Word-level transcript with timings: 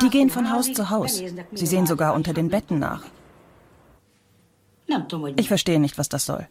Die 0.00 0.10
gehen 0.10 0.30
von 0.30 0.50
Haus 0.52 0.72
zu 0.72 0.90
Haus. 0.90 1.22
Sie 1.52 1.66
sehen 1.66 1.86
sogar 1.86 2.14
unter 2.14 2.32
den 2.32 2.48
Betten 2.48 2.78
nach. 2.78 3.02
Ich 5.36 5.48
verstehe 5.48 5.80
nicht, 5.80 5.98
was 5.98 6.08
das 6.08 6.26
soll. 6.26 6.46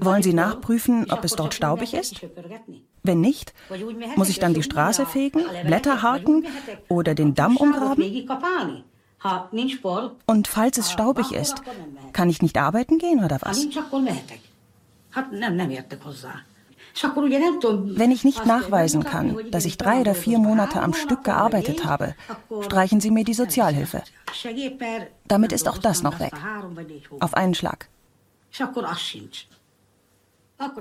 Wollen 0.00 0.22
Sie 0.22 0.32
nachprüfen, 0.32 1.10
ob 1.10 1.24
es 1.24 1.32
dort 1.32 1.54
staubig 1.54 1.94
ist? 1.94 2.20
Wenn 3.02 3.20
nicht, 3.20 3.52
muss 4.16 4.28
ich 4.28 4.38
dann 4.38 4.54
die 4.54 4.62
Straße 4.62 5.06
fegen, 5.06 5.42
Blätter 5.66 6.02
haken 6.02 6.46
oder 6.88 7.14
den 7.14 7.34
Damm 7.34 7.56
umgraben? 7.56 8.04
Und 10.26 10.48
falls 10.48 10.78
es 10.78 10.90
staubig 10.92 11.32
ist, 11.32 11.62
kann 12.12 12.30
ich 12.30 12.40
nicht 12.40 12.56
arbeiten 12.56 12.98
gehen 12.98 13.24
oder 13.24 13.38
was? 13.42 13.66
Wenn 17.02 18.10
ich 18.10 18.24
nicht 18.24 18.46
nachweisen 18.46 19.04
kann, 19.04 19.38
dass 19.50 19.64
ich 19.64 19.76
drei 19.78 20.00
oder 20.00 20.14
vier 20.14 20.38
Monate 20.38 20.80
am 20.80 20.94
Stück 20.94 21.24
gearbeitet 21.24 21.84
habe, 21.84 22.14
streichen 22.62 23.00
Sie 23.00 23.10
mir 23.10 23.24
die 23.24 23.34
Sozialhilfe. 23.34 24.02
Damit 25.26 25.52
ist 25.52 25.68
auch 25.68 25.78
das 25.78 26.02
noch 26.02 26.18
weg. 26.20 26.32
Auf 27.20 27.34
einen 27.34 27.54
Schlag. 27.54 27.88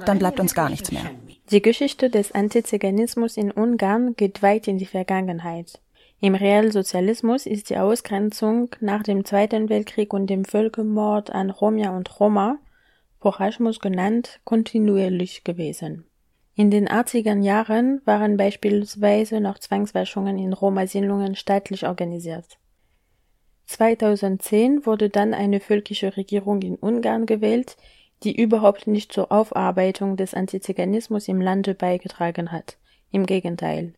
Dann 0.06 0.20
bleibt 0.20 0.40
uns 0.40 0.56
gar 0.56 0.70
nichts 0.70 0.92
mehr. 0.92 1.12
Die 1.52 1.62
Geschichte 1.62 2.10
des 2.10 2.32
Antiziganismus 2.32 3.38
in 3.38 3.52
Ungarn 3.52 4.16
geht 4.16 4.42
weit 4.42 4.68
in 4.68 4.78
die 4.78 4.86
Vergangenheit. 4.86 5.80
Im 6.20 6.34
Realsozialismus 6.34 7.46
ist 7.46 7.70
die 7.70 7.78
Ausgrenzung 7.78 8.70
nach 8.80 9.04
dem 9.04 9.24
Zweiten 9.24 9.70
Weltkrieg 9.70 10.14
und 10.14 10.28
dem 10.28 10.46
Völkermord 10.46 11.30
an 11.30 11.52
Romja 11.52 11.96
und 11.96 12.20
Roma, 12.20 12.58
Porachmus 13.20 13.80
genannt, 13.80 14.40
kontinuierlich 14.44 15.44
gewesen. 15.44 16.07
In 16.60 16.72
den 16.72 16.88
80er 16.90 17.40
Jahren 17.40 18.02
waren 18.06 18.36
beispielsweise 18.36 19.40
noch 19.40 19.60
Zwangswaschungen 19.60 20.40
in 20.40 20.54
Roma-Siedlungen 20.54 21.36
staatlich 21.36 21.86
organisiert. 21.86 22.58
2010 23.68 24.88
wurde 24.88 25.12
dann 25.12 25.36
eine 25.36 25.60
völkische 25.60 26.18
Regierung 26.18 26.64
in 26.64 26.76
Ungarn 26.76 27.28
gewählt, 27.28 27.78
die 28.24 28.36
überhaupt 28.36 28.88
nicht 28.88 29.14
zur 29.14 29.32
Aufarbeitung 29.32 30.18
des 30.18 30.34
Antiziganismus 30.34 31.28
im 31.28 31.42
Lande 31.42 31.76
beigetragen 31.76 32.52
hat. 32.52 32.80
Im 33.12 33.28
Gegenteil. 33.28 33.94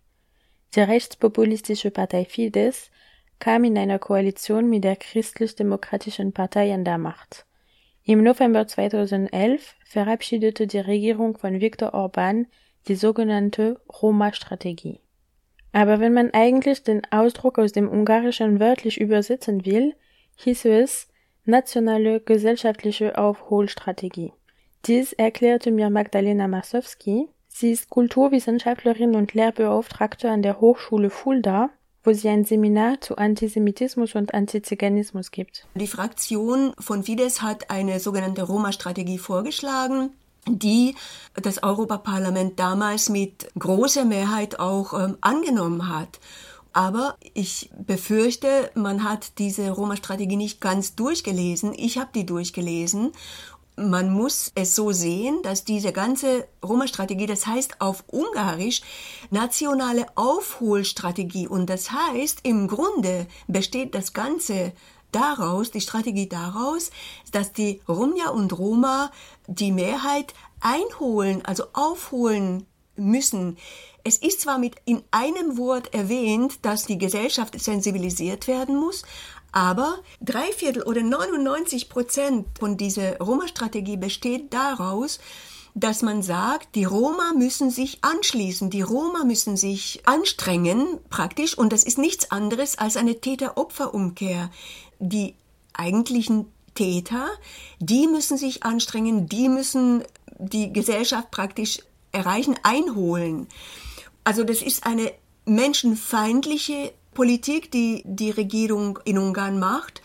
Die 0.75 0.81
rechtspopulistische 0.81 1.91
Partei 1.91 2.25
Fidesz 2.25 2.91
kam 3.39 3.63
in 3.63 3.77
einer 3.77 3.99
Koalition 3.99 4.69
mit 4.69 4.83
der 4.83 4.97
christlich-demokratischen 4.97 6.33
Partei 6.33 6.73
an 6.73 6.83
der 6.83 6.97
Macht. 6.97 7.45
Im 8.09 8.23
November 8.23 8.65
2011 8.65 9.75
verabschiedete 9.85 10.65
die 10.65 10.79
Regierung 10.79 11.37
von 11.37 11.61
Viktor 11.61 11.93
Orban 11.93 12.47
die 12.87 12.95
sogenannte 12.95 13.79
Roma-Strategie. 14.01 14.99
Aber 15.73 15.99
wenn 15.99 16.13
man 16.13 16.31
eigentlich 16.33 16.81
den 16.81 17.03
Ausdruck 17.11 17.59
aus 17.59 17.71
dem 17.71 17.87
Ungarischen 17.87 18.59
wörtlich 18.59 18.99
übersetzen 18.99 19.63
will, 19.63 19.93
hieße 20.37 20.71
es 20.71 21.07
nationale 21.45 22.19
gesellschaftliche 22.19 23.15
Aufholstrategie. 23.15 24.33
Dies 24.87 25.13
erklärte 25.13 25.69
mir 25.69 25.91
Magdalena 25.91 26.47
Masowski, 26.47 27.27
Sie 27.47 27.69
ist 27.69 27.91
Kulturwissenschaftlerin 27.91 29.15
und 29.15 29.35
Lehrbeauftragte 29.35 30.31
an 30.31 30.41
der 30.41 30.59
Hochschule 30.59 31.11
Fulda, 31.11 31.69
wo 32.03 32.13
sie 32.13 32.29
ein 32.29 32.45
Seminar 32.45 33.01
zu 33.01 33.17
Antisemitismus 33.17 34.15
und 34.15 34.33
Antiziganismus 34.33 35.31
gibt. 35.31 35.65
Die 35.75 35.87
Fraktion 35.87 36.73
von 36.79 37.03
Fidesz 37.03 37.41
hat 37.41 37.69
eine 37.69 37.99
sogenannte 37.99 38.43
Roma-Strategie 38.43 39.17
vorgeschlagen 39.17 40.11
die 40.47 40.95
das 41.35 41.63
Europaparlament 41.63 42.59
damals 42.59 43.09
mit 43.09 43.49
großer 43.57 44.05
Mehrheit 44.05 44.59
auch 44.59 44.93
ähm, 44.93 45.17
angenommen 45.21 45.93
hat. 45.93 46.19
Aber 46.71 47.15
ich 47.33 47.69
befürchte, 47.77 48.71
man 48.75 49.03
hat 49.03 49.39
diese 49.39 49.71
Roma-Strategie 49.71 50.35
nicht 50.35 50.61
ganz 50.61 50.95
durchgelesen. 50.95 51.73
Ich 51.75 51.97
habe 51.97 52.11
die 52.13 52.25
durchgelesen 52.25 53.11
man 53.79 54.11
muss 54.11 54.51
es 54.55 54.75
so 54.75 54.91
sehen, 54.91 55.41
dass 55.43 55.63
diese 55.63 55.91
ganze 55.91 56.47
Roma-Strategie, 56.63 57.25
das 57.25 57.47
heißt 57.47 57.81
auf 57.81 58.03
Ungarisch 58.07 58.81
nationale 59.29 60.05
Aufholstrategie 60.15 61.47
und 61.47 61.69
das 61.69 61.91
heißt 61.91 62.39
im 62.43 62.67
Grunde 62.67 63.27
besteht 63.47 63.95
das 63.95 64.13
Ganze 64.13 64.73
daraus, 65.11 65.71
die 65.71 65.81
Strategie 65.81 66.27
daraus, 66.27 66.91
dass 67.31 67.51
die 67.51 67.81
Romja 67.87 68.29
und 68.29 68.57
Roma 68.57 69.11
die 69.47 69.71
Mehrheit 69.71 70.33
einholen, 70.59 71.43
also 71.45 71.63
aufholen 71.73 72.65
müssen. 72.95 73.57
Es 74.03 74.17
ist 74.17 74.41
zwar 74.41 74.57
mit 74.57 74.75
in 74.85 75.03
einem 75.11 75.57
Wort 75.57 75.93
erwähnt, 75.93 76.59
dass 76.65 76.85
die 76.85 76.97
Gesellschaft 76.97 77.59
sensibilisiert 77.59 78.47
werden 78.47 78.77
muss, 78.77 79.03
aber 79.51 79.99
drei 80.21 80.51
Viertel 80.51 80.83
oder 80.83 81.01
99 81.01 81.89
Prozent 81.89 82.47
von 82.59 82.77
dieser 82.77 83.17
Roma-Strategie 83.17 83.97
besteht 83.97 84.53
daraus, 84.53 85.19
dass 85.75 86.01
man 86.01 86.23
sagt, 86.23 86.75
die 86.75 86.83
Roma 86.83 87.33
müssen 87.35 87.69
sich 87.69 87.99
anschließen, 88.03 88.69
die 88.69 88.81
Roma 88.81 89.23
müssen 89.23 89.55
sich 89.55 90.01
anstrengen 90.05 90.99
praktisch 91.09 91.57
und 91.57 91.71
das 91.71 91.83
ist 91.83 91.97
nichts 91.97 92.31
anderes 92.31 92.77
als 92.77 92.97
eine 92.97 93.21
Täter-Opfer-Umkehr. 93.21 94.49
Die 94.99 95.35
eigentlichen 95.73 96.47
Täter, 96.75 97.27
die 97.79 98.07
müssen 98.07 98.37
sich 98.37 98.63
anstrengen, 98.63 99.27
die 99.27 99.49
müssen 99.49 100.03
die 100.37 100.73
Gesellschaft 100.73 101.31
praktisch 101.31 101.79
erreichen, 102.11 102.55
einholen. 102.63 103.47
Also 104.23 104.43
das 104.43 104.61
ist 104.61 104.85
eine 104.85 105.11
menschenfeindliche 105.45 106.93
Politik, 107.19 107.69
die 107.69 108.01
die 108.05 108.31
Regierung 108.31 108.97
in 109.03 109.17
Ungarn 109.17 109.59
macht. 109.59 110.01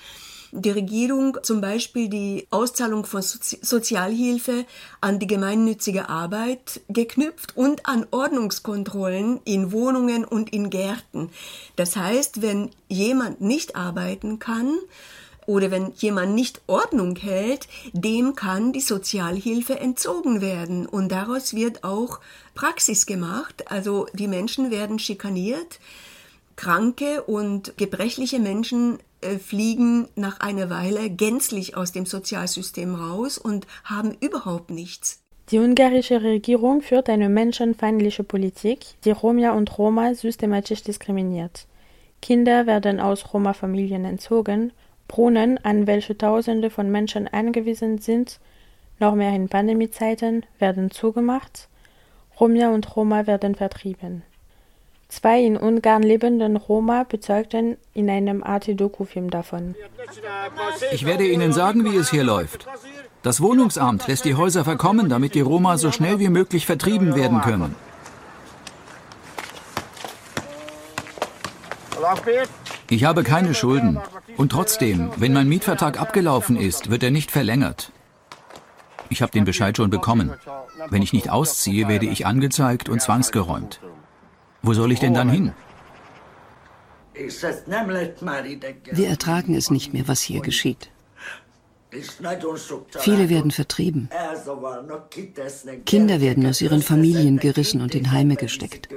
Die 0.51 0.73
Regierung 0.73 1.39
zum 1.45 1.61
Beispiel 1.61 2.09
die 2.09 2.49
Auszahlung 2.51 3.05
von 3.07 3.23
Sozialhilfe 3.23 4.67
an 5.01 5.21
die 5.21 5.29
gemeinnützige 5.29 6.09
Arbeit 6.09 6.81
geknüpft 6.89 7.57
und 7.57 7.87
an 7.87 8.05
Ordnungskontrollen 8.11 9.41
in 9.45 9.71
Wohnungen 9.71 10.25
und 10.25 10.53
in 10.53 10.71
Gärten. 10.71 11.31
Das 11.77 11.95
heißt, 11.95 12.43
wenn 12.43 12.71
jemand 12.89 13.41
nicht 13.41 13.77
arbeiten 13.77 14.41
kann, 14.41 14.77
oder 15.47 15.71
wenn 15.71 15.93
jemand 15.99 16.35
nicht 16.35 16.63
Ordnung 16.67 17.15
hält, 17.15 17.69
dem 17.93 18.35
kann 18.35 18.73
die 18.73 18.81
Sozialhilfe 18.81 19.79
entzogen 19.79 20.41
werden. 20.41 20.87
Und 20.87 21.13
daraus 21.13 21.55
wird 21.55 21.85
auch 21.85 22.19
Praxis 22.55 23.07
gemacht. 23.07 23.71
Also 23.71 24.09
die 24.15 24.27
Menschen 24.27 24.73
werden 24.73 24.99
schikaniert. 24.99 25.79
Kranke 26.57 27.23
und 27.23 27.77
gebrechliche 27.77 28.39
Menschen 28.39 28.99
äh, 29.21 29.39
fliegen 29.39 30.09
nach 30.17 30.41
einer 30.41 30.71
Weile 30.71 31.11
gänzlich 31.11 31.77
aus 31.77 31.93
dem 31.93 32.07
Sozialsystem 32.07 32.95
raus 32.95 33.39
und 33.39 33.67
haben 33.85 34.17
überhaupt 34.21 34.71
nichts. 34.71 35.21
Die 35.51 35.59
ungarische 35.59 36.23
Regierung 36.23 36.81
führt 36.81 37.11
eine 37.11 37.29
menschenfeindliche 37.29 38.25
Politik, 38.25 38.81
die 39.05 39.11
Romja 39.11 39.53
und 39.53 39.77
Roma 39.77 40.15
systematisch 40.15 40.83
diskriminiert. 40.83 41.67
Kinder 42.23 42.67
werden 42.67 42.99
aus 42.99 43.35
Roma-Familien 43.35 44.07
entzogen, 44.07 44.73
Brunnen, 45.07 45.59
an 45.63 45.87
welche 45.87 46.17
Tausende 46.17 46.71
von 46.71 46.91
Menschen 46.91 47.29
angewiesen 47.29 47.99
sind, 47.99 48.41
noch 48.99 49.15
mehr 49.15 49.35
in 49.35 49.49
Pandemiezeiten, 49.49 50.47
werden 50.59 50.91
zugemacht, 50.91 51.69
Romja 52.41 52.71
und 52.71 52.97
Roma 52.97 53.27
werden 53.27 53.55
vertrieben. 53.55 54.23
Zwei 55.15 55.45
in 55.45 55.57
Ungarn 55.57 56.03
lebenden 56.03 56.57
Roma 56.57 57.05
bezeugten 57.05 57.77
in 57.93 58.11
einem 58.11 58.43
Arte-Doku-Film 58.43 59.31
davon. 59.31 59.77
Ich 60.91 61.07
werde 61.07 61.25
Ihnen 61.25 61.53
sagen, 61.53 61.85
wie 61.85 61.97
es 61.97 62.11
hier 62.11 62.25
läuft. 62.25 62.67
Das 63.23 63.41
Wohnungsamt 63.41 64.09
lässt 64.09 64.25
die 64.25 64.35
Häuser 64.35 64.65
verkommen, 64.65 65.09
damit 65.09 65.37
die 65.37 65.41
Roma 65.41 65.79
so 65.79 65.93
schnell 65.93 66.19
wie 66.19 66.31
möglich 66.31 66.67
vertrieben 66.67 67.15
werden 67.15 67.41
können. 67.43 67.77
Ich 72.91 73.05
habe 73.05 73.23
keine 73.23 73.55
Schulden. 73.55 74.01
Und 74.37 74.51
trotzdem, 74.51 75.13
wenn 75.17 75.33
mein 75.33 75.49
Mietvertrag 75.49 76.01
abgelaufen 76.01 76.57
ist, 76.57 76.91
wird 76.91 77.05
er 77.05 77.13
nicht 77.13 77.31
verlängert. 77.31 77.93
Ich 79.11 79.23
habe 79.23 79.31
den 79.31 79.45
Bescheid 79.45 79.77
schon 79.77 79.91
bekommen. 79.91 80.33
Wenn 80.91 81.03
ich 81.03 81.13
nicht 81.13 81.31
ausziehe, 81.31 81.87
werde 81.87 82.07
ich 82.07 82.27
angezeigt 82.27 82.89
und 82.89 83.01
zwangsgeräumt. 83.01 83.79
Wo 84.65 84.73
soll 84.73 84.93
ich 84.93 85.01
denn 85.01 85.15
dann 85.15 85.29
hin? 85.29 85.53
Wir 88.93 89.09
ertragen 89.09 89.55
es 89.55 89.71
nicht 89.71 89.93
mehr, 89.93 90.09
was 90.09 90.21
hier 90.23 90.41
geschieht. 90.41 90.91
Viele 92.99 93.29
werden 93.29 93.51
vertrieben. 93.51 94.09
Kinder 95.87 96.21
werden 96.21 96.47
aus 96.47 96.61
ihren 96.61 96.83
Familien 96.83 97.39
gerissen 97.39 97.83
und 97.83 97.95
in 97.95 98.11
Heime 98.11 98.37
gesteckt. 98.37 98.89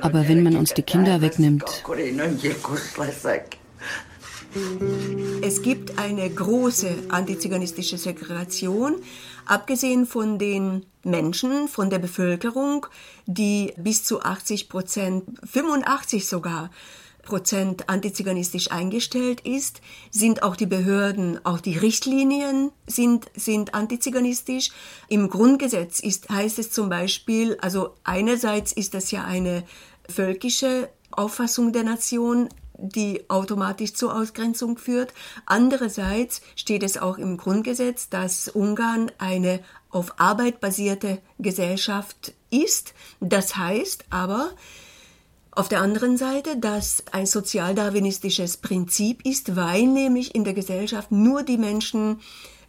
Aber 0.00 0.28
wenn 0.28 0.42
man 0.44 0.56
uns 0.56 0.72
die 0.72 0.82
Kinder 0.82 1.20
wegnimmt, 1.20 1.84
es 5.42 5.62
gibt 5.62 5.98
eine 5.98 6.30
große 6.30 6.90
antiziganistische 7.08 7.98
Segregation, 7.98 8.96
abgesehen 9.48 10.06
von 10.06 10.38
den 10.38 10.86
Menschen, 11.02 11.68
von 11.68 11.90
der 11.90 11.98
Bevölkerung, 11.98 12.86
die 13.26 13.72
bis 13.76 14.04
zu 14.04 14.22
80 14.22 14.68
Prozent, 14.68 15.24
85 15.44 16.26
sogar, 16.26 16.70
Prozent 17.28 17.90
antiziganistisch 17.90 18.72
eingestellt 18.72 19.42
ist, 19.42 19.82
sind 20.10 20.42
auch 20.42 20.56
die 20.56 20.66
Behörden, 20.66 21.44
auch 21.44 21.60
die 21.60 21.76
Richtlinien 21.76 22.72
sind, 22.86 23.26
sind 23.34 23.74
antiziganistisch. 23.74 24.70
Im 25.08 25.28
Grundgesetz 25.28 26.00
ist, 26.00 26.30
heißt 26.30 26.58
es 26.58 26.70
zum 26.70 26.88
Beispiel, 26.88 27.58
also 27.60 27.94
einerseits 28.02 28.72
ist 28.72 28.94
das 28.94 29.10
ja 29.10 29.24
eine 29.24 29.64
völkische 30.08 30.88
Auffassung 31.10 31.72
der 31.74 31.84
Nation, 31.84 32.48
die 32.78 33.28
automatisch 33.28 33.94
zur 33.94 34.16
Ausgrenzung 34.16 34.78
führt. 34.78 35.12
Andererseits 35.44 36.40
steht 36.56 36.82
es 36.82 36.96
auch 36.96 37.18
im 37.18 37.36
Grundgesetz, 37.36 38.08
dass 38.08 38.48
Ungarn 38.48 39.10
eine 39.18 39.60
auf 39.90 40.20
Arbeit 40.20 40.60
basierte 40.60 41.18
Gesellschaft 41.38 42.32
ist. 42.50 42.94
Das 43.20 43.56
heißt 43.56 44.04
aber, 44.10 44.50
auf 45.50 45.68
der 45.68 45.80
anderen 45.80 46.16
Seite, 46.16 46.56
dass 46.56 47.02
ein 47.10 47.26
sozialdarwinistisches 47.26 48.58
Prinzip 48.58 49.26
ist, 49.26 49.56
weil 49.56 49.86
nämlich 49.86 50.34
in 50.36 50.44
der 50.44 50.54
Gesellschaft 50.54 51.10
nur 51.10 51.42
die 51.42 51.58
Menschen 51.58 52.20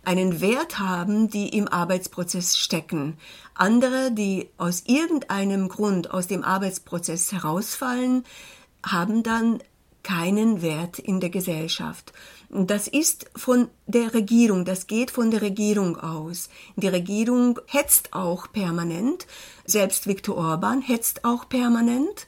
einen 0.04 0.42
Wert 0.42 0.80
haben, 0.80 1.30
die 1.30 1.50
im 1.50 1.68
Arbeitsprozess 1.68 2.58
stecken. 2.58 3.18
Andere, 3.54 4.12
die 4.12 4.50
aus 4.58 4.84
irgendeinem 4.88 5.70
Grund 5.70 6.10
aus 6.10 6.26
dem 6.26 6.44
Arbeitsprozess 6.44 7.32
herausfallen, 7.32 8.24
haben 8.84 9.24
dann 9.24 9.60
keinen 10.10 10.64
Wert 10.64 10.98
in 10.98 11.20
der 11.20 11.30
Gesellschaft. 11.30 12.14
Das 12.50 12.88
ist 12.88 13.30
von 13.36 13.68
der 13.86 14.16
Regierung, 14.16 14.66
das 14.66 14.88
geht 14.88 15.12
von 15.12 15.30
der 15.30 15.44
Regierung 15.44 15.98
aus. 15.98 16.50
Die 16.78 16.88
Regierung 16.88 17.60
hetzt 17.68 18.14
auch 18.14 18.52
permanent, 18.52 19.28
selbst 19.66 20.08
Viktor 20.08 20.36
Orban 20.36 20.82
hetzt 20.82 21.26
auch 21.26 21.48
permanent 21.48 22.26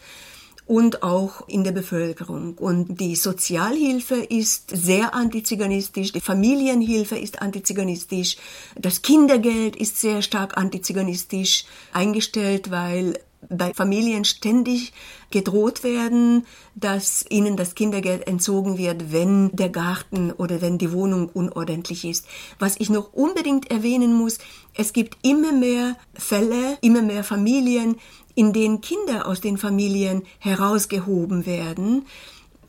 und 0.67 1.01
auch 1.01 1.47
in 1.47 1.63
der 1.63 1.71
Bevölkerung. 1.71 2.55
Und 2.59 3.01
die 3.01 3.15
Sozialhilfe 3.15 4.15
ist 4.15 4.69
sehr 4.69 5.15
antiziganistisch, 5.15 6.11
die 6.11 6.21
Familienhilfe 6.21 7.17
ist 7.17 7.41
antiziganistisch, 7.41 8.37
das 8.75 9.01
Kindergeld 9.01 9.75
ist 9.75 9.99
sehr 9.99 10.21
stark 10.21 10.55
antiziganistisch 10.55 11.65
eingestellt, 11.93 12.69
weil 12.69 13.17
bei 13.49 13.73
Familien 13.73 14.25
ständig 14.25 14.93
gedroht 15.31 15.83
werden, 15.83 16.45
dass 16.75 17.25
ihnen 17.29 17.57
das 17.57 17.75
Kindergeld 17.75 18.27
entzogen 18.27 18.77
wird, 18.77 19.11
wenn 19.11 19.51
der 19.55 19.69
Garten 19.69 20.31
oder 20.31 20.61
wenn 20.61 20.77
die 20.77 20.91
Wohnung 20.91 21.29
unordentlich 21.29 22.05
ist. 22.05 22.25
Was 22.59 22.79
ich 22.79 22.89
noch 22.89 23.13
unbedingt 23.13 23.71
erwähnen 23.71 24.13
muss, 24.13 24.37
es 24.75 24.93
gibt 24.93 25.17
immer 25.25 25.51
mehr 25.51 25.97
Fälle, 26.13 26.77
immer 26.81 27.01
mehr 27.01 27.23
Familien, 27.23 27.95
in 28.35 28.53
denen 28.53 28.81
Kinder 28.81 29.27
aus 29.27 29.41
den 29.41 29.57
Familien 29.57 30.23
herausgehoben 30.39 31.45
werden, 31.45 32.05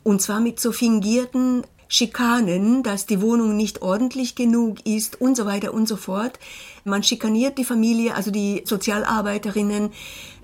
und 0.03 0.21
zwar 0.21 0.41
mit 0.41 0.59
so 0.59 0.73
fingierten 0.73 1.63
Schikanen, 1.87 2.81
dass 2.81 3.05
die 3.05 3.21
Wohnung 3.21 3.55
nicht 3.55 3.83
ordentlich 3.83 4.35
genug 4.35 4.85
ist 4.85 5.21
und 5.21 5.37
so 5.37 5.45
weiter 5.45 5.73
und 5.73 5.87
so 5.87 5.95
fort. 5.95 6.39
Man 6.83 7.03
schikaniert 7.03 7.57
die 7.59 7.63
Familie, 7.63 8.15
also 8.15 8.31
die 8.31 8.63
Sozialarbeiterinnen, 8.65 9.91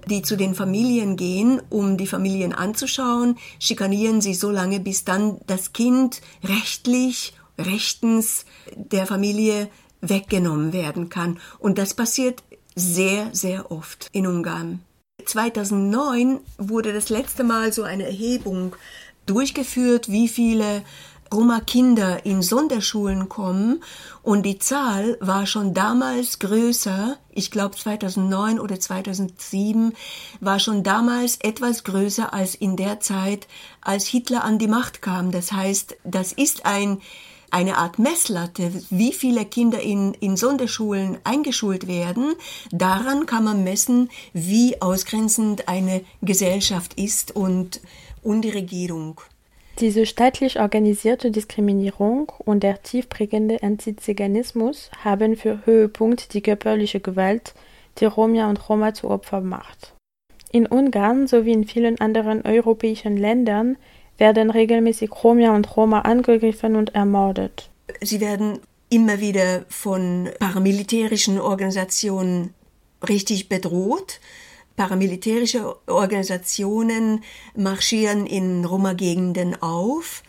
die 0.07 0.21
zu 0.21 0.35
den 0.35 0.55
Familien 0.55 1.15
gehen, 1.15 1.61
um 1.69 1.97
die 1.97 2.07
Familien 2.07 2.53
anzuschauen, 2.53 3.37
schikanieren 3.59 4.21
sie 4.21 4.33
so 4.33 4.51
lange, 4.51 4.79
bis 4.79 5.05
dann 5.05 5.39
das 5.47 5.73
Kind 5.73 6.21
rechtlich, 6.43 7.33
rechtens 7.57 8.45
der 8.75 9.05
Familie 9.05 9.69
weggenommen 10.01 10.73
werden 10.73 11.09
kann. 11.09 11.39
Und 11.59 11.77
das 11.77 11.93
passiert 11.93 12.43
sehr, 12.75 13.29
sehr 13.33 13.71
oft 13.71 14.07
in 14.11 14.27
Ungarn. 14.27 14.81
2009 15.25 16.39
wurde 16.57 16.93
das 16.93 17.09
letzte 17.09 17.43
Mal 17.43 17.73
so 17.73 17.83
eine 17.83 18.05
Erhebung 18.05 18.75
durchgeführt, 19.25 20.09
wie 20.09 20.27
viele 20.27 20.83
Roma-Kinder 21.33 22.25
in 22.25 22.41
Sonderschulen 22.41 23.29
kommen 23.29 23.83
und 24.23 24.43
die 24.43 24.59
Zahl 24.59 25.17
war 25.19 25.45
schon 25.45 25.73
damals 25.73 26.39
größer, 26.39 27.17
ich 27.31 27.51
glaube 27.51 27.75
2009 27.75 28.59
oder 28.59 28.79
2007, 28.79 29.93
war 30.39 30.59
schon 30.59 30.83
damals 30.83 31.37
etwas 31.41 31.83
größer 31.83 32.33
als 32.33 32.55
in 32.55 32.75
der 32.75 32.99
Zeit, 32.99 33.47
als 33.81 34.05
Hitler 34.07 34.43
an 34.43 34.57
die 34.57 34.67
Macht 34.67 35.01
kam. 35.01 35.31
Das 35.31 35.51
heißt, 35.51 35.97
das 36.03 36.31
ist 36.31 36.65
ein 36.65 36.99
eine 37.51 37.77
Art 37.77 37.99
Messlatte, 37.99 38.71
wie 38.89 39.11
viele 39.11 39.45
Kinder 39.45 39.79
in, 39.79 40.13
in 40.13 40.37
Sonderschulen 40.37 41.17
eingeschult 41.23 41.87
werden. 41.87 42.35
Daran 42.71 43.25
kann 43.25 43.43
man 43.43 43.63
messen, 43.63 44.09
wie 44.33 44.81
ausgrenzend 44.81 45.67
eine 45.67 46.03
Gesellschaft 46.21 46.93
ist 46.93 47.35
und, 47.35 47.81
und 48.21 48.41
die 48.41 48.51
Regierung. 48.51 49.21
Diese 49.79 50.05
staatlich 50.05 50.59
organisierte 50.59 51.31
Diskriminierung 51.31 52.33
und 52.39 52.63
der 52.63 52.83
tiefprägende 52.83 53.63
Antiziganismus 53.63 54.91
haben 55.05 55.37
für 55.37 55.65
Höhepunkt 55.65 56.33
die 56.33 56.41
körperliche 56.41 56.99
Gewalt, 56.99 57.53
die 57.99 58.05
Roma 58.05 58.49
und 58.49 58.67
Roma 58.67 58.93
zu 58.93 59.09
Opfer 59.09 59.39
macht. 59.39 59.93
In 60.51 60.65
Ungarn 60.65 61.27
sowie 61.27 61.53
in 61.53 61.65
vielen 61.65 62.01
anderen 62.01 62.41
europäischen 62.45 63.15
Ländern 63.15 63.77
werden 64.17 64.49
regelmäßig 64.49 65.11
Roma 65.23 65.55
und 65.55 65.77
Roma 65.77 66.01
angegriffen 66.01 66.75
und 66.75 66.93
ermordet. 66.93 67.69
Sie 68.01 68.19
werden 68.19 68.59
immer 68.89 69.21
wieder 69.21 69.63
von 69.69 70.29
paramilitärischen 70.39 71.39
Organisationen 71.39 72.53
richtig 73.07 73.47
bedroht. 73.47 74.19
Paramilitärische 74.79 75.75
Organisationen 75.87 77.25
marschieren 77.53 78.25
in 78.25 78.63
Roma-Gegenden 78.63 79.61
auf 79.61 80.23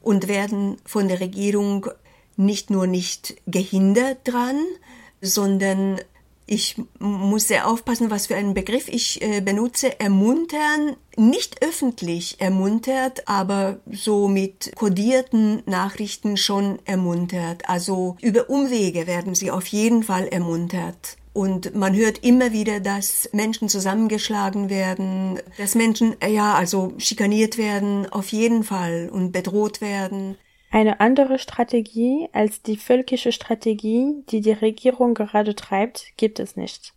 und 0.00 0.28
werden 0.28 0.76
von 0.86 1.08
der 1.08 1.18
Regierung 1.18 1.88
nicht 2.36 2.70
nur 2.70 2.86
nicht 2.86 3.34
gehindert 3.48 4.18
dran, 4.22 4.60
sondern 5.20 5.98
ich 6.46 6.76
muss 7.00 7.48
sehr 7.48 7.66
aufpassen, 7.66 8.08
was 8.08 8.28
für 8.28 8.36
einen 8.36 8.54
Begriff 8.54 8.86
ich 8.88 9.20
äh, 9.22 9.40
benutze, 9.40 9.98
ermuntern, 9.98 10.94
nicht 11.16 11.64
öffentlich 11.64 12.40
ermuntert, 12.40 13.26
aber 13.26 13.80
so 13.90 14.28
mit 14.28 14.70
kodierten 14.76 15.64
Nachrichten 15.66 16.36
schon 16.36 16.78
ermuntert. 16.84 17.68
Also 17.68 18.16
über 18.22 18.48
Umwege 18.50 19.08
werden 19.08 19.34
sie 19.34 19.50
auf 19.50 19.66
jeden 19.66 20.04
Fall 20.04 20.28
ermuntert. 20.28 21.16
Und 21.36 21.74
man 21.74 21.94
hört 21.94 22.24
immer 22.24 22.52
wieder, 22.52 22.80
dass 22.80 23.28
Menschen 23.34 23.68
zusammengeschlagen 23.68 24.70
werden, 24.70 25.38
dass 25.58 25.74
Menschen, 25.74 26.16
äh, 26.22 26.32
ja, 26.32 26.54
also 26.54 26.94
schikaniert 26.96 27.58
werden, 27.58 28.10
auf 28.10 28.28
jeden 28.32 28.64
Fall 28.64 29.10
und 29.12 29.32
bedroht 29.32 29.82
werden. 29.82 30.38
Eine 30.70 30.98
andere 30.98 31.38
Strategie 31.38 32.30
als 32.32 32.62
die 32.62 32.78
völkische 32.78 33.32
Strategie, 33.32 34.24
die 34.30 34.40
die 34.40 34.52
Regierung 34.52 35.12
gerade 35.12 35.54
treibt, 35.54 36.06
gibt 36.16 36.40
es 36.40 36.56
nicht. 36.56 36.94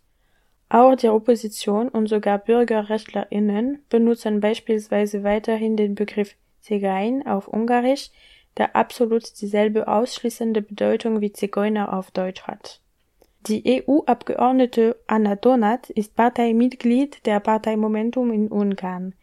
Auch 0.70 0.94
die 0.96 1.10
Opposition 1.10 1.90
und 1.90 2.06
sogar 2.06 2.38
BürgerrechtlerInnen 2.38 3.84
benutzen 3.90 4.40
beispielsweise 4.40 5.22
weiterhin 5.22 5.76
den 5.76 5.94
Begriff 5.94 6.34
Zigein 6.62 7.26
auf 7.26 7.46
Ungarisch, 7.46 8.08
der 8.56 8.74
absolut 8.74 9.38
dieselbe 9.42 9.86
ausschließende 9.86 10.62
Bedeutung 10.62 11.20
wie 11.20 11.30
Zigeuner 11.30 11.92
auf 11.92 12.10
Deutsch 12.10 12.44
hat. 12.44 12.80
Die 13.46 13.82
EU-Abgeordnete 13.88 14.96
Anna 15.06 15.34
Donat 15.34 15.88
ist 15.90 16.14
Parteimitglied 16.14 17.24
der 17.24 17.40
Partei 17.40 17.76
Momentum 17.76 18.30
in 18.32 18.48
Ungarn. 18.48 19.14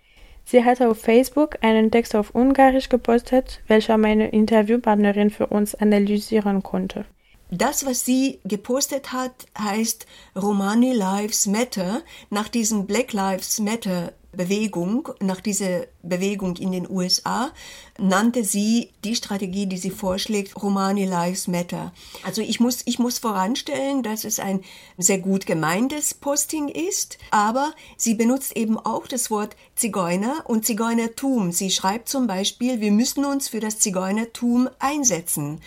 Sie 0.43 0.63
hatte 0.63 0.89
auf 0.89 0.99
Facebook 0.99 1.57
einen 1.61 1.91
Text 1.91 2.15
auf 2.15 2.33
Ungarisch 2.33 2.89
gepostet, 2.89 3.61
welcher 3.67 3.97
meine 3.97 4.29
Interviewpartnerin 4.29 5.29
für 5.29 5.47
uns 5.47 5.75
analysieren 5.75 6.63
konnte. 6.63 7.05
Das, 7.51 7.85
was 7.85 8.05
sie 8.05 8.39
gepostet 8.43 9.13
hat, 9.13 9.45
heißt 9.57 10.07
Romani 10.35 10.93
Lives 10.93 11.45
Matter. 11.45 12.01
Nach 12.29 12.49
diesem 12.49 12.87
Black 12.87 13.13
Lives 13.13 13.59
Matter 13.59 14.13
Bewegung, 14.37 15.09
nach 15.19 15.41
dieser 15.41 15.87
Bewegung 16.03 16.55
in 16.57 16.71
den 16.71 16.89
USA, 16.89 17.51
nannte 17.97 18.43
sie 18.43 18.91
die 19.03 19.15
Strategie, 19.15 19.65
die 19.65 19.77
sie 19.77 19.89
vorschlägt, 19.89 20.55
Romani 20.61 21.05
Lives 21.05 21.47
Matter. 21.47 21.91
Also 22.23 22.41
ich 22.41 22.59
muss, 22.59 22.83
ich 22.85 22.99
muss 22.99 23.17
voranstellen, 23.17 24.03
dass 24.03 24.23
es 24.23 24.39
ein 24.39 24.61
sehr 24.97 25.17
gut 25.17 25.45
gemeintes 25.45 26.13
Posting 26.13 26.69
ist, 26.69 27.17
aber 27.31 27.73
sie 27.97 28.13
benutzt 28.13 28.55
eben 28.55 28.77
auch 28.77 29.07
das 29.07 29.29
Wort 29.31 29.55
Zigeuner 29.75 30.43
und 30.45 30.65
Zigeunertum. 30.65 31.51
Sie 31.51 31.71
schreibt 31.71 32.07
zum 32.07 32.27
Beispiel, 32.27 32.79
wir 32.79 32.91
müssen 32.91 33.25
uns 33.25 33.49
für 33.49 33.59
das 33.59 33.79
Zigeunertum 33.79 34.69
einsetzen. 34.79 35.59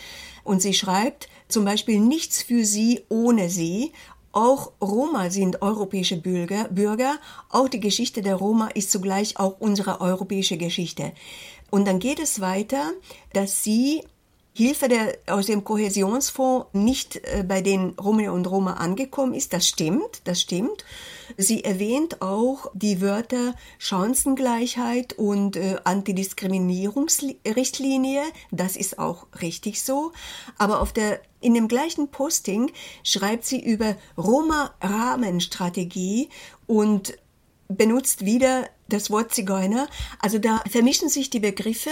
Und 0.45 0.63
sie 0.63 0.75
schreibt 0.75 1.29
zum 1.49 1.65
Beispiel 1.65 2.01
nichts 2.01 2.43
für 2.43 2.65
sie 2.65 3.03
ohne 3.09 3.51
sie 3.51 3.93
auch 4.33 4.73
Roma 4.81 5.31
sind 5.31 5.63
europäische 5.63 6.17
Bürger, 6.17 6.69
Bürger. 6.69 7.17
Auch 7.49 7.69
die 7.69 7.81
Geschichte 7.81 8.23
der 8.23 8.37
Roma 8.37 8.69
ist 8.69 8.91
zugleich 8.91 9.39
auch 9.39 9.57
unsere 9.59 10.01
europäische 10.01 10.57
Geschichte. 10.57 11.13
Und 11.71 11.87
dann 11.87 11.99
geht 11.99 12.21
es 12.21 12.41
weiter, 12.41 12.93
dass 13.33 13.65
sie 13.65 14.03
Hilfe 14.61 14.89
der, 14.89 15.19
aus 15.27 15.47
dem 15.47 15.65
Kohäsionsfonds 15.65 16.67
nicht 16.75 17.17
äh, 17.17 17.43
bei 17.49 17.63
den 17.63 17.95
Roma 17.99 18.31
und 18.31 18.47
Roma 18.47 18.75
angekommen 18.75 19.33
ist. 19.33 19.55
Das 19.55 19.67
stimmt, 19.67 20.21
das 20.25 20.43
stimmt. 20.43 20.85
Sie 21.39 21.65
erwähnt 21.65 22.21
auch 22.21 22.71
die 22.75 23.01
Wörter 23.01 23.55
Chancengleichheit 23.79 25.15
und 25.15 25.57
äh, 25.57 25.79
Antidiskriminierungsrichtlinie. 25.85 28.21
Das 28.51 28.77
ist 28.77 28.99
auch 28.99 29.29
richtig 29.41 29.83
so. 29.83 30.13
Aber 30.59 30.83
auf 30.83 30.93
der 30.93 31.23
in 31.41 31.55
dem 31.55 31.67
gleichen 31.67 32.09
Posting 32.09 32.71
schreibt 33.03 33.47
sie 33.47 33.65
über 33.65 33.97
Roma-Rahmenstrategie 34.19 36.29
und 36.67 37.17
benutzt 37.69 38.27
wieder 38.27 38.69
das 38.93 39.11
Wort 39.11 39.33
Zigeuner. 39.35 39.89
Also 40.21 40.39
da 40.39 40.63
vermischen 40.71 41.09
sich 41.09 41.31
die 41.31 41.41
Begriffe. 41.41 41.91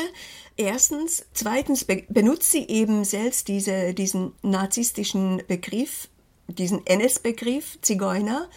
Erstens. 0.56 1.24
Zweitens 1.32 1.84
benutzt 1.84 2.50
sie 2.50 2.66
eben 2.68 3.04
selbst 3.04 3.48
diese, 3.48 3.94
diesen 3.94 4.32
narzisstischen 4.42 5.42
Begriff, 5.46 6.08
diesen 6.48 6.84
NS-Begriff 6.86 7.78
Zigeuner. 7.80 8.48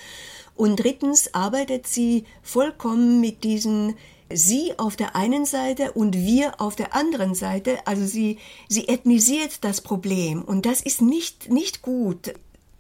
Und 0.55 0.77
drittens 0.77 1.33
arbeitet 1.33 1.87
sie 1.87 2.25
vollkommen 2.43 3.21
mit 3.21 3.43
diesen 3.43 3.95
sie 4.33 4.73
auf 4.77 4.95
der 4.95 5.15
einen 5.15 5.45
Seite 5.45 5.91
und 5.91 6.15
wir 6.15 6.59
auf 6.61 6.75
der 6.75 6.95
anderen 6.95 7.35
Seite. 7.35 7.79
Also 7.85 8.05
sie, 8.05 8.37
sie 8.67 8.87
ethnisiert 8.87 9.63
das 9.63 9.81
Problem 9.81 10.41
und 10.43 10.65
das 10.65 10.81
ist 10.81 11.01
nicht, 11.01 11.49
nicht 11.49 11.81
gut. 11.81 12.33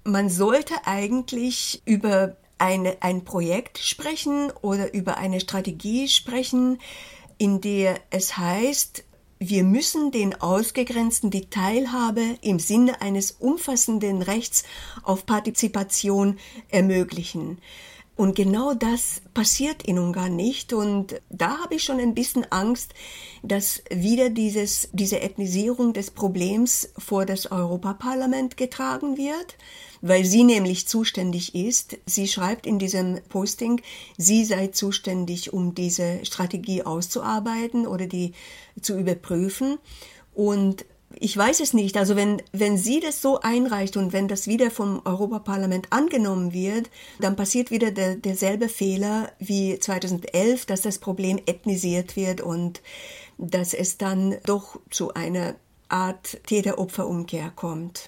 Man 0.03 0.29
sollte 0.29 0.73
eigentlich 0.85 1.81
über 1.85 2.37
eine, 2.61 2.97
ein 3.01 3.25
Projekt 3.25 3.79
sprechen 3.79 4.51
oder 4.61 4.93
über 4.93 5.17
eine 5.17 5.39
Strategie 5.39 6.07
sprechen, 6.07 6.79
in 7.39 7.59
der 7.59 7.99
es 8.11 8.37
heißt, 8.37 9.03
wir 9.39 9.63
müssen 9.63 10.11
den 10.11 10.39
Ausgegrenzten 10.39 11.31
die 11.31 11.49
Teilhabe 11.49 12.21
im 12.43 12.59
Sinne 12.59 13.01
eines 13.01 13.31
umfassenden 13.31 14.21
Rechts 14.21 14.63
auf 15.01 15.25
Partizipation 15.25 16.37
ermöglichen. 16.69 17.57
Und 18.21 18.35
genau 18.35 18.75
das 18.75 19.23
passiert 19.33 19.81
in 19.81 19.97
Ungarn 19.97 20.35
nicht. 20.35 20.73
Und 20.73 21.19
da 21.31 21.57
habe 21.57 21.73
ich 21.73 21.83
schon 21.83 21.99
ein 21.99 22.13
bisschen 22.13 22.45
Angst, 22.51 22.93
dass 23.41 23.81
wieder 23.89 24.29
dieses, 24.29 24.89
diese 24.93 25.21
Ethnisierung 25.21 25.93
des 25.93 26.11
Problems 26.11 26.89
vor 26.99 27.25
das 27.25 27.51
Europaparlament 27.51 28.57
getragen 28.57 29.17
wird, 29.17 29.57
weil 30.01 30.23
sie 30.23 30.43
nämlich 30.43 30.87
zuständig 30.87 31.55
ist. 31.55 31.97
Sie 32.05 32.27
schreibt 32.27 32.67
in 32.67 32.77
diesem 32.77 33.21
Posting, 33.27 33.81
sie 34.19 34.45
sei 34.45 34.67
zuständig, 34.67 35.51
um 35.51 35.73
diese 35.73 36.23
Strategie 36.23 36.83
auszuarbeiten 36.83 37.87
oder 37.87 38.05
die 38.05 38.33
zu 38.83 38.99
überprüfen. 38.99 39.79
Und 40.35 40.85
ich 41.19 41.35
weiß 41.35 41.59
es 41.59 41.73
nicht. 41.73 41.97
Also 41.97 42.15
wenn, 42.15 42.41
wenn 42.51 42.77
sie 42.77 42.99
das 42.99 43.21
so 43.21 43.39
einreicht 43.41 43.97
und 43.97 44.13
wenn 44.13 44.27
das 44.27 44.47
wieder 44.47 44.71
vom 44.71 45.01
Europaparlament 45.05 45.87
angenommen 45.91 46.53
wird, 46.53 46.89
dann 47.19 47.35
passiert 47.35 47.71
wieder 47.71 47.91
der, 47.91 48.15
derselbe 48.15 48.69
Fehler 48.69 49.31
wie 49.39 49.77
2011, 49.77 50.65
dass 50.65 50.81
das 50.81 50.99
Problem 50.99 51.39
ethnisiert 51.45 52.15
wird 52.15 52.41
und 52.41 52.81
dass 53.37 53.73
es 53.73 53.97
dann 53.97 54.37
doch 54.45 54.79
zu 54.89 55.13
einer 55.13 55.55
Art 55.89 56.39
Täter-Opfer-Umkehr 56.47 57.51
kommt. 57.55 57.99